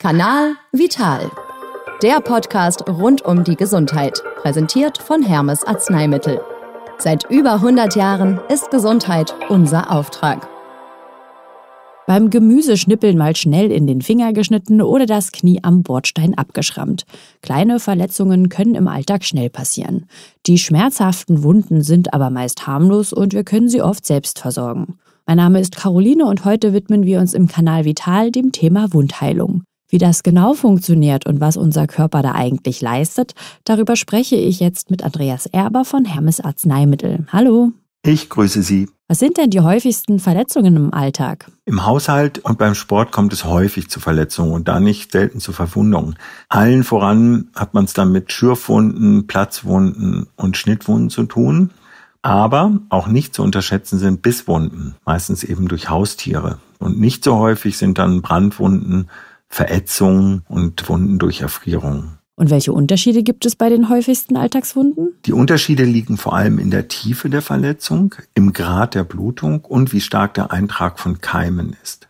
Kanal 0.00 0.54
Vital. 0.70 1.28
Der 2.04 2.20
Podcast 2.20 2.88
rund 2.88 3.22
um 3.22 3.42
die 3.42 3.56
Gesundheit, 3.56 4.22
präsentiert 4.40 4.96
von 4.98 5.24
Hermes 5.24 5.64
Arzneimittel. 5.64 6.40
Seit 6.98 7.28
über 7.28 7.54
100 7.54 7.96
Jahren 7.96 8.38
ist 8.48 8.70
Gesundheit 8.70 9.34
unser 9.48 9.90
Auftrag. 9.90 10.46
Beim 12.06 12.30
Gemüseschnippeln 12.30 13.18
mal 13.18 13.34
schnell 13.34 13.72
in 13.72 13.88
den 13.88 14.00
Finger 14.00 14.32
geschnitten 14.32 14.82
oder 14.82 15.04
das 15.04 15.32
Knie 15.32 15.58
am 15.64 15.82
Bordstein 15.82 16.38
abgeschrammt. 16.38 17.04
Kleine 17.42 17.80
Verletzungen 17.80 18.50
können 18.50 18.76
im 18.76 18.86
Alltag 18.86 19.24
schnell 19.24 19.50
passieren. 19.50 20.06
Die 20.46 20.58
schmerzhaften 20.58 21.42
Wunden 21.42 21.82
sind 21.82 22.14
aber 22.14 22.30
meist 22.30 22.68
harmlos 22.68 23.12
und 23.12 23.32
wir 23.32 23.42
können 23.42 23.68
sie 23.68 23.82
oft 23.82 24.06
selbst 24.06 24.38
versorgen. 24.38 25.00
Mein 25.26 25.38
Name 25.38 25.58
ist 25.58 25.74
Caroline 25.74 26.24
und 26.24 26.44
heute 26.44 26.72
widmen 26.72 27.02
wir 27.02 27.18
uns 27.18 27.34
im 27.34 27.48
Kanal 27.48 27.84
Vital 27.84 28.30
dem 28.30 28.52
Thema 28.52 28.92
Wundheilung. 28.92 29.64
Wie 29.90 29.98
das 29.98 30.22
genau 30.22 30.52
funktioniert 30.52 31.24
und 31.24 31.40
was 31.40 31.56
unser 31.56 31.86
Körper 31.86 32.20
da 32.20 32.32
eigentlich 32.32 32.82
leistet, 32.82 33.34
darüber 33.64 33.96
spreche 33.96 34.36
ich 34.36 34.60
jetzt 34.60 34.90
mit 34.90 35.02
Andreas 35.02 35.46
Erber 35.46 35.86
von 35.86 36.04
Hermes 36.04 36.40
Arzneimittel. 36.40 37.26
Hallo. 37.32 37.72
Ich 38.02 38.28
grüße 38.28 38.62
Sie. 38.62 38.88
Was 39.08 39.18
sind 39.18 39.38
denn 39.38 39.48
die 39.48 39.60
häufigsten 39.60 40.18
Verletzungen 40.18 40.76
im 40.76 40.92
Alltag? 40.92 41.50
Im 41.64 41.86
Haushalt 41.86 42.38
und 42.40 42.58
beim 42.58 42.74
Sport 42.74 43.12
kommt 43.12 43.32
es 43.32 43.46
häufig 43.46 43.88
zu 43.88 43.98
Verletzungen 43.98 44.52
und 44.52 44.68
da 44.68 44.78
nicht 44.78 45.12
selten 45.12 45.40
zu 45.40 45.52
Verwundungen. 45.52 46.16
Allen 46.50 46.84
voran 46.84 47.48
hat 47.54 47.72
man 47.72 47.86
es 47.86 47.94
dann 47.94 48.12
mit 48.12 48.30
Schürfwunden, 48.30 49.26
Platzwunden 49.26 50.26
und 50.36 50.58
Schnittwunden 50.58 51.08
zu 51.08 51.24
tun. 51.24 51.70
Aber 52.20 52.78
auch 52.90 53.06
nicht 53.06 53.34
zu 53.34 53.42
unterschätzen 53.42 53.98
sind 53.98 54.20
Bisswunden, 54.20 54.96
meistens 55.06 55.44
eben 55.44 55.68
durch 55.68 55.88
Haustiere. 55.88 56.58
Und 56.78 57.00
nicht 57.00 57.24
so 57.24 57.36
häufig 57.36 57.78
sind 57.78 57.96
dann 57.96 58.20
Brandwunden, 58.20 59.08
Verätzungen 59.48 60.42
und 60.48 60.88
Wunden 60.88 61.18
durch 61.18 61.40
Erfrierung. 61.40 62.18
Und 62.36 62.50
welche 62.50 62.72
Unterschiede 62.72 63.24
gibt 63.24 63.46
es 63.46 63.56
bei 63.56 63.68
den 63.68 63.88
häufigsten 63.88 64.36
Alltagswunden? 64.36 65.14
Die 65.26 65.32
Unterschiede 65.32 65.82
liegen 65.82 66.16
vor 66.16 66.36
allem 66.36 66.60
in 66.60 66.70
der 66.70 66.86
Tiefe 66.86 67.28
der 67.28 67.42
Verletzung, 67.42 68.14
im 68.34 68.52
Grad 68.52 68.94
der 68.94 69.02
Blutung 69.02 69.64
und 69.64 69.92
wie 69.92 70.00
stark 70.00 70.34
der 70.34 70.52
Eintrag 70.52 71.00
von 71.00 71.20
Keimen 71.20 71.74
ist. 71.82 72.08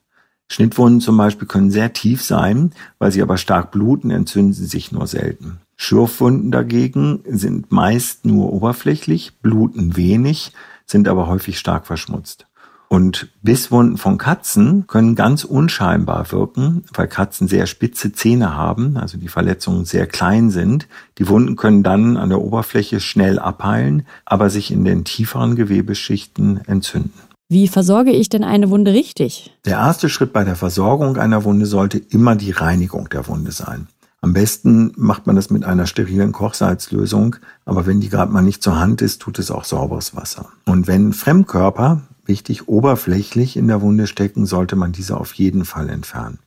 Schnittwunden 0.50 1.00
zum 1.00 1.16
Beispiel 1.16 1.46
können 1.46 1.70
sehr 1.70 1.92
tief 1.92 2.22
sein, 2.22 2.72
weil 2.98 3.12
sie 3.12 3.22
aber 3.22 3.38
stark 3.38 3.70
bluten, 3.70 4.10
entzünden 4.10 4.52
sie 4.52 4.66
sich 4.66 4.92
nur 4.92 5.06
selten. 5.06 5.60
Schürfwunden 5.76 6.50
dagegen 6.50 7.20
sind 7.26 7.70
meist 7.70 8.26
nur 8.26 8.52
oberflächlich, 8.52 9.38
bluten 9.40 9.96
wenig, 9.96 10.52
sind 10.84 11.06
aber 11.06 11.28
häufig 11.28 11.58
stark 11.58 11.86
verschmutzt. 11.86 12.47
Und 12.88 13.28
Bisswunden 13.42 13.98
von 13.98 14.16
Katzen 14.16 14.86
können 14.86 15.14
ganz 15.14 15.44
unscheinbar 15.44 16.32
wirken, 16.32 16.84
weil 16.94 17.06
Katzen 17.06 17.46
sehr 17.46 17.66
spitze 17.66 18.12
Zähne 18.12 18.56
haben, 18.56 18.96
also 18.96 19.18
die 19.18 19.28
Verletzungen 19.28 19.84
sehr 19.84 20.06
klein 20.06 20.50
sind. 20.50 20.88
Die 21.18 21.28
Wunden 21.28 21.56
können 21.56 21.82
dann 21.82 22.16
an 22.16 22.30
der 22.30 22.40
Oberfläche 22.40 23.00
schnell 23.00 23.38
abheilen, 23.38 24.06
aber 24.24 24.48
sich 24.48 24.70
in 24.70 24.86
den 24.86 25.04
tieferen 25.04 25.54
Gewebeschichten 25.54 26.62
entzünden. 26.66 27.12
Wie 27.50 27.68
versorge 27.68 28.10
ich 28.10 28.30
denn 28.30 28.44
eine 28.44 28.70
Wunde 28.70 28.92
richtig? 28.92 29.54
Der 29.64 29.78
erste 29.78 30.08
Schritt 30.08 30.32
bei 30.32 30.44
der 30.44 30.56
Versorgung 30.56 31.18
einer 31.18 31.44
Wunde 31.44 31.66
sollte 31.66 31.98
immer 31.98 32.36
die 32.36 32.52
Reinigung 32.52 33.08
der 33.10 33.26
Wunde 33.26 33.52
sein. 33.52 33.86
Am 34.20 34.32
besten 34.32 34.92
macht 34.96 35.26
man 35.26 35.36
das 35.36 35.48
mit 35.48 35.64
einer 35.64 35.86
sterilen 35.86 36.32
Kochsalzlösung, 36.32 37.36
aber 37.64 37.86
wenn 37.86 38.00
die 38.00 38.08
gerade 38.08 38.32
mal 38.32 38.42
nicht 38.42 38.62
zur 38.62 38.80
Hand 38.80 39.00
ist, 39.00 39.22
tut 39.22 39.38
es 39.38 39.50
auch 39.50 39.64
sauberes 39.64 40.16
Wasser. 40.16 40.46
Und 40.66 40.88
wenn 40.88 41.12
Fremdkörper 41.12 42.02
Wichtig, 42.28 42.68
oberflächlich 42.68 43.56
in 43.56 43.68
der 43.68 43.80
Wunde 43.80 44.06
stecken 44.06 44.44
sollte 44.44 44.76
man 44.76 44.92
diese 44.92 45.16
auf 45.16 45.32
jeden 45.32 45.64
Fall 45.64 45.88
entfernen. 45.88 46.38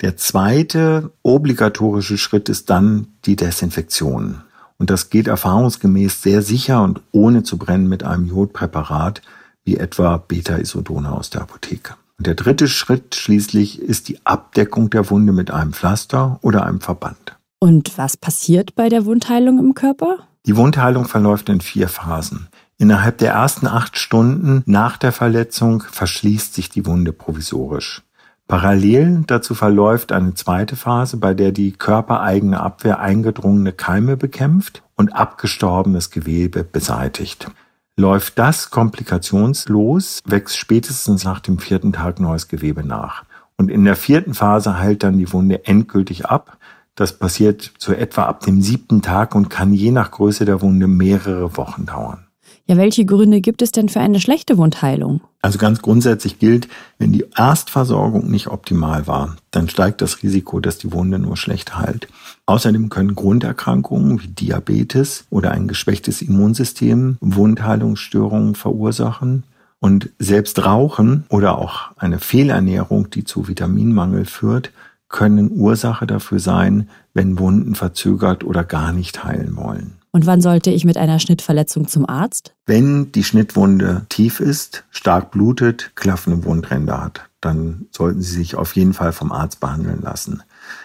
Der 0.00 0.16
zweite 0.16 1.12
obligatorische 1.22 2.16
Schritt 2.16 2.48
ist 2.48 2.70
dann 2.70 3.08
die 3.26 3.36
Desinfektion. 3.36 4.40
Und 4.78 4.88
das 4.88 5.10
geht 5.10 5.26
erfahrungsgemäß 5.26 6.22
sehr 6.22 6.40
sicher 6.40 6.82
und 6.82 7.02
ohne 7.12 7.42
zu 7.42 7.58
brennen 7.58 7.86
mit 7.86 8.02
einem 8.02 8.24
Jodpräparat, 8.24 9.20
wie 9.62 9.76
etwa 9.76 10.16
Beta-Isodone 10.16 11.12
aus 11.12 11.28
der 11.28 11.42
Apotheke. 11.42 11.96
Und 12.16 12.26
der 12.26 12.34
dritte 12.34 12.66
Schritt 12.66 13.14
schließlich 13.14 13.82
ist 13.82 14.08
die 14.08 14.24
Abdeckung 14.24 14.88
der 14.88 15.10
Wunde 15.10 15.34
mit 15.34 15.50
einem 15.50 15.74
Pflaster 15.74 16.38
oder 16.40 16.64
einem 16.64 16.80
Verband. 16.80 17.36
Und 17.58 17.98
was 17.98 18.16
passiert 18.16 18.74
bei 18.74 18.88
der 18.88 19.04
Wundheilung 19.04 19.58
im 19.58 19.74
Körper? 19.74 20.16
Die 20.46 20.56
Wundheilung 20.56 21.06
verläuft 21.06 21.50
in 21.50 21.60
vier 21.60 21.88
Phasen. 21.88 22.48
Innerhalb 22.78 23.18
der 23.18 23.32
ersten 23.32 23.66
acht 23.66 23.96
Stunden 23.98 24.62
nach 24.66 24.98
der 24.98 25.12
Verletzung 25.12 25.82
verschließt 25.82 26.54
sich 26.54 26.68
die 26.68 26.84
Wunde 26.84 27.12
provisorisch. 27.12 28.02
Parallel 28.48 29.24
dazu 29.26 29.54
verläuft 29.54 30.12
eine 30.12 30.34
zweite 30.34 30.76
Phase, 30.76 31.16
bei 31.16 31.34
der 31.34 31.52
die 31.52 31.72
körpereigene 31.72 32.60
Abwehr 32.60 33.00
eingedrungene 33.00 33.72
Keime 33.72 34.16
bekämpft 34.16 34.82
und 34.94 35.16
abgestorbenes 35.16 36.10
Gewebe 36.10 36.62
beseitigt. 36.62 37.50
Läuft 37.96 38.38
das 38.38 38.70
komplikationslos, 38.70 40.20
wächst 40.26 40.58
spätestens 40.58 41.24
nach 41.24 41.40
dem 41.40 41.58
vierten 41.58 41.94
Tag 41.94 42.20
neues 42.20 42.46
Gewebe 42.46 42.84
nach. 42.84 43.24
Und 43.56 43.70
in 43.70 43.84
der 43.84 43.96
vierten 43.96 44.34
Phase 44.34 44.78
heilt 44.78 45.02
dann 45.02 45.16
die 45.16 45.32
Wunde 45.32 45.66
endgültig 45.66 46.26
ab. 46.26 46.58
Das 46.94 47.18
passiert 47.18 47.72
so 47.78 47.92
etwa 47.94 48.24
ab 48.24 48.40
dem 48.40 48.60
siebten 48.60 49.00
Tag 49.00 49.34
und 49.34 49.48
kann 49.48 49.72
je 49.72 49.92
nach 49.92 50.10
Größe 50.10 50.44
der 50.44 50.60
Wunde 50.60 50.86
mehrere 50.86 51.56
Wochen 51.56 51.86
dauern. 51.86 52.25
Ja, 52.68 52.76
welche 52.76 53.04
Gründe 53.04 53.40
gibt 53.40 53.62
es 53.62 53.70
denn 53.70 53.88
für 53.88 54.00
eine 54.00 54.18
schlechte 54.18 54.58
Wundheilung? 54.58 55.20
Also 55.40 55.56
ganz 55.56 55.82
grundsätzlich 55.82 56.40
gilt, 56.40 56.66
wenn 56.98 57.12
die 57.12 57.24
Erstversorgung 57.36 58.28
nicht 58.28 58.48
optimal 58.48 59.06
war, 59.06 59.36
dann 59.52 59.68
steigt 59.68 60.02
das 60.02 60.24
Risiko, 60.24 60.58
dass 60.58 60.76
die 60.78 60.92
Wunde 60.92 61.20
nur 61.20 61.36
schlecht 61.36 61.78
heilt. 61.78 62.08
Außerdem 62.46 62.88
können 62.88 63.14
Grunderkrankungen 63.14 64.20
wie 64.20 64.26
Diabetes 64.26 65.26
oder 65.30 65.52
ein 65.52 65.68
geschwächtes 65.68 66.22
Immunsystem 66.22 67.18
Wundheilungsstörungen 67.20 68.56
verursachen. 68.56 69.44
Und 69.78 70.10
selbst 70.18 70.64
Rauchen 70.64 71.24
oder 71.28 71.58
auch 71.58 71.90
eine 71.96 72.18
Fehlernährung, 72.18 73.10
die 73.10 73.22
zu 73.22 73.46
Vitaminmangel 73.46 74.24
führt, 74.24 74.72
können 75.08 75.52
Ursache 75.52 76.08
dafür 76.08 76.40
sein, 76.40 76.88
wenn 77.14 77.38
Wunden 77.38 77.76
verzögert 77.76 78.42
oder 78.42 78.64
gar 78.64 78.92
nicht 78.92 79.22
heilen 79.22 79.54
wollen. 79.54 79.98
Und 80.16 80.24
wann 80.24 80.40
sollte 80.40 80.70
ich 80.70 80.86
mit 80.86 80.96
einer 80.96 81.18
Schnittverletzung 81.18 81.88
zum 81.88 82.08
Arzt? 82.08 82.54
Wenn 82.64 83.12
die 83.12 83.22
Schnittwunde 83.22 84.06
tief 84.08 84.40
ist, 84.40 84.84
stark 84.88 85.30
blutet, 85.30 85.90
klaffende 85.94 86.42
Wundränder 86.46 87.04
hat, 87.04 87.28
dann 87.42 87.84
sollten 87.90 88.22
Sie 88.22 88.32
sich 88.32 88.54
auf 88.54 88.74
jeden 88.76 88.94
Fall 88.94 89.12
vom 89.12 89.30
Arzt 89.30 89.60
behandeln 89.60 90.00
lassen. 90.00 90.42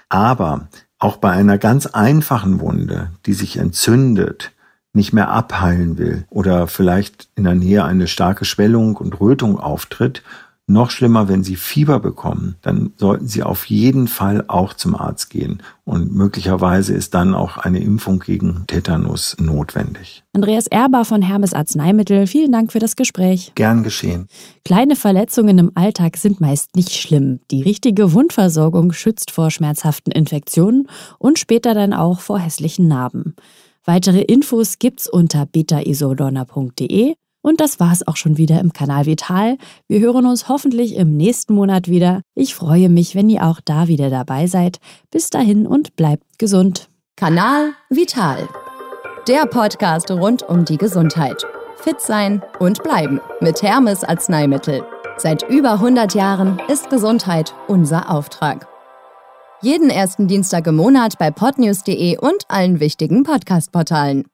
Aber 0.09 0.68
auch 1.00 1.16
bei 1.16 1.31
einer 1.31 1.58
ganz 1.58 1.86
einfachen 1.86 2.59
Wunde, 2.59 3.12
die 3.25 3.31
sich 3.31 3.56
entzündet, 3.56 4.52
nicht 4.92 5.14
mehr 5.14 5.30
abheilen 5.30 5.98
will 5.98 6.25
oder 6.30 6.68
vielleicht 6.68 7.30
in 7.36 7.46
der 7.46 7.56
Nähe 7.56 7.86
eine 7.86 8.08
starke 8.08 8.44
Schwellung 8.44 8.98
und 8.98 9.22
Rötung 9.22 9.58
auftritt 9.58 10.24
noch 10.67 10.89
schlimmer, 10.89 11.27
wenn 11.27 11.44
Sie 11.44 11.55
Fieber 11.55 11.99
bekommen, 11.99 12.55
dann 12.61 12.94
sollten 12.95 13.27
Sie 13.27 13.44
auf 13.44 13.66
jeden 13.66 14.07
Fall 14.07 14.45
auch 14.47 14.73
zum 14.73 14.95
Arzt 14.95 15.29
gehen. 15.29 15.61
Und 15.83 16.13
möglicherweise 16.13 16.94
ist 16.94 17.13
dann 17.13 17.33
auch 17.33 17.57
eine 17.57 17.79
Impfung 17.79 18.19
gegen 18.19 18.63
Tetanus 18.67 19.35
notwendig. 19.39 20.23
Andreas 20.33 20.67
Erber 20.67 21.03
von 21.03 21.21
Hermes 21.21 21.53
Arzneimittel, 21.53 22.27
vielen 22.27 22.51
Dank 22.51 22.71
für 22.71 22.79
das 22.79 22.95
Gespräch. 22.95 23.51
Gern 23.55 23.83
geschehen. 23.83 24.27
Kleine 24.63 24.95
Verletzungen 24.95 25.57
im 25.57 25.71
Alltag 25.75 26.17
sind 26.17 26.39
meist 26.39 26.75
nicht 26.75 26.94
schlimm. 26.94 27.41
Die 27.51 27.63
richtige 27.63 28.13
Wundversorgung 28.13 28.94
schützt 28.94 29.31
vor 29.31 29.51
schmerzhaften 29.51 30.11
Infektionen 30.11 30.88
und 31.19 31.38
später 31.38 31.73
dann 31.73 31.94
auch 31.94 32.21
vor 32.21 32.39
hässlichen 32.39 32.88
Narben. 32.88 33.35
Weitere 33.83 34.21
Infos 34.21 34.77
gibt's 34.77 35.09
unter 35.09 35.47
betaisodonna.de 35.47 37.16
und 37.41 37.62
das 37.62 37.79
war's 37.79 38.07
auch 38.07 38.18
schon 38.18 38.38
wieder 38.38 38.59
im 38.59 38.74
Kanal 38.74 39.06
Vital. 39.06 39.57
Wir 39.88 40.00
hören 40.00 40.25
uns 40.25 40.47
hoffentlich 40.47 40.96
im 40.96 41.18
nächsten 41.18 41.53
Monat 41.53 41.88
wieder. 41.88 42.22
Ich 42.35 42.56
freue 42.56 42.90
mich, 42.90 43.16
wenn 43.16 43.29
ihr 43.29 43.46
auch 43.46 43.59
da 43.63 43.88
wieder 43.88 44.09
dabei 44.09 44.47
seid. 44.47 44.78
Bis 45.09 45.29
dahin 45.29 45.68
und 45.68 45.96
bleibt 45.96 46.24
gesund. 46.38 46.89
Kanal 47.15 47.74
Vital. 47.89 48.48
Der 49.27 49.45
Podcast 49.45 50.10
rund 50.10 50.44
um 50.44 50.65
die 50.65 50.77
Gesundheit. 50.77 51.45
Fit 51.77 52.00
sein 52.00 52.42
und 52.60 52.83
bleiben 52.83 53.19
mit 53.39 53.62
Hermes 53.62 54.04
Arzneimittel. 54.04 54.83
Seit 55.18 55.48
über 55.50 55.74
100 55.74 56.15
Jahren 56.15 56.60
ist 56.68 56.89
Gesundheit 56.89 57.54
unser 57.68 58.10
Auftrag. 58.10 58.68
Jeden 59.62 59.92
ersten 59.92 60.27
Dienstag 60.27 60.65
im 60.65 60.75
Monat 60.75 61.19
bei 61.19 61.30
podnews.de 61.30 62.18
und 62.18 62.45
allen 62.48 62.80
wichtigen 62.80 63.21
Podcast-Portalen. 63.21 64.31